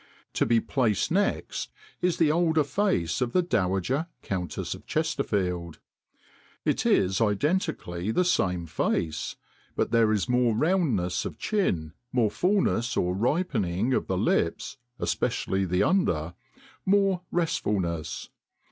To 0.33 0.47
be 0.47 0.59
placed 0.59 1.11
next 1.11 1.69
is 2.01 2.17
the 2.17 2.31
older 2.31 2.63
face 2.63 3.21
of 3.21 3.33
the 3.33 3.43
Dowager 3.43 4.07
Countess 4.23 4.73
of 4.73 4.87
Chesterfield. 4.87 5.77
It 6.65 6.87
is 6.87 7.21
identically 7.21 8.09
the 8.09 8.25
same 8.25 8.65
face. 8.65 9.35
But 9.75 9.91
there 9.91 10.11
is 10.11 10.27
more 10.27 10.55
roundness 10.55 11.23
of 11.23 11.37
chin, 11.37 11.93
more 12.11 12.31
fulness 12.31 12.97
or 12.97 13.13
ripening 13.13 13.93
of 13.93 14.07
the 14.07 14.17
lips 14.17 14.77
(especially 14.97 15.65
the 15.65 15.83
under), 15.83 16.33
more 16.83 17.21
restfulness. 17.29 18.29